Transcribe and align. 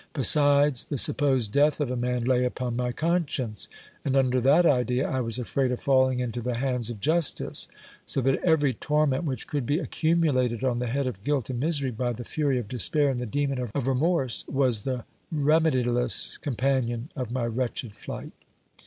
Besides, 0.13 0.85
the 0.85 0.97
supposed 0.97 1.51
death 1.53 1.79
of 1.79 1.91
a 1.91 1.95
man 1.95 2.23
lay 2.23 2.43
upon 2.43 2.75
my 2.75 2.91
conscience; 2.91 3.67
and 4.03 4.15
under 4.17 4.41
that 4.41 4.65
idea, 4.65 5.07
I 5.07 5.21
was 5.21 5.37
afraid 5.37 5.71
of 5.71 5.79
falling 5.79 6.19
into 6.21 6.41
the 6.41 6.57
hands 6.57 6.89
of 6.89 6.99
justice; 6.99 7.67
so 8.03 8.19
that 8.21 8.41
every 8.43 8.73
torment 8.73 9.25
which 9.25 9.45
could 9.45 9.63
be 9.67 9.77
accumulated 9.77 10.63
on 10.63 10.79
the 10.79 10.87
head 10.87 11.05
of 11.05 11.23
guilt 11.23 11.51
and 11.51 11.59
misery 11.59 11.91
by 11.91 12.13
the 12.13 12.23
fury 12.23 12.57
of 12.57 12.67
despair 12.67 13.09
and 13.11 13.19
the 13.19 13.27
demon 13.27 13.59
of 13.75 13.85
remorse, 13.87 14.43
was 14.47 14.81
the 14.81 15.05
remediless 15.31 16.41
companion 16.41 17.11
of 17.15 17.29
my 17.29 17.45
wretched 17.45 17.95
flight. 17.95 18.31